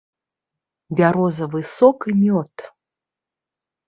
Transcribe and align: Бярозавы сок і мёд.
Бярозавы 0.99 1.61
сок 1.75 2.07
і 2.13 2.15
мёд. 2.21 2.65